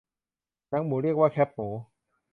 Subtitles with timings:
[0.69, 1.69] หนังหมูเรียกว่าแคบหมู